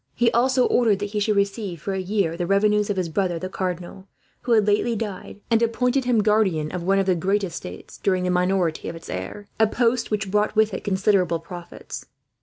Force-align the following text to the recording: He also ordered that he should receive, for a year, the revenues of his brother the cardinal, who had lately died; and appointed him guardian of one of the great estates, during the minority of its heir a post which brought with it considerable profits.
He 0.15 0.31
also 0.31 0.65
ordered 0.65 0.97
that 0.97 1.11
he 1.11 1.19
should 1.19 1.35
receive, 1.35 1.79
for 1.79 1.93
a 1.93 1.99
year, 1.99 2.35
the 2.35 2.47
revenues 2.47 2.89
of 2.89 2.97
his 2.97 3.07
brother 3.07 3.37
the 3.37 3.49
cardinal, 3.49 4.07
who 4.41 4.53
had 4.53 4.65
lately 4.65 4.95
died; 4.95 5.41
and 5.51 5.61
appointed 5.61 6.05
him 6.05 6.23
guardian 6.23 6.71
of 6.71 6.81
one 6.81 6.97
of 6.97 7.05
the 7.05 7.13
great 7.13 7.43
estates, 7.43 7.99
during 7.99 8.23
the 8.23 8.31
minority 8.31 8.89
of 8.89 8.95
its 8.95 9.11
heir 9.11 9.45
a 9.59 9.67
post 9.67 10.09
which 10.09 10.31
brought 10.31 10.55
with 10.55 10.73
it 10.73 10.83
considerable 10.83 11.37
profits. 11.37 12.07